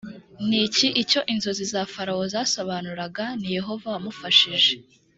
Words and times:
n 0.47 0.49
iki 0.65 0.87
icyo 1.01 1.19
inzozi 1.33 1.63
za 1.73 1.81
farawo 1.93 2.23
zasobanuraga 2.35 3.25
ni 3.39 3.49
yehova 3.57 3.85
wamufashije 3.93 4.73